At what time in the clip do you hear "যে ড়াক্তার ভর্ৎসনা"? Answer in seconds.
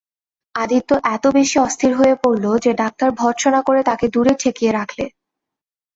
2.63-3.59